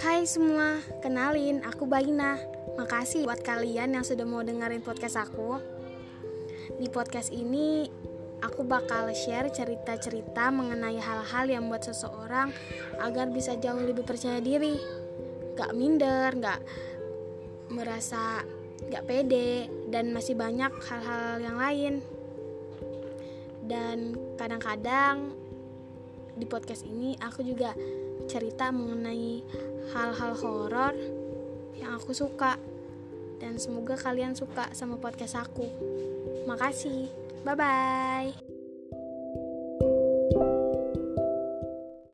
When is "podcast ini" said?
6.88-7.84, 26.48-27.20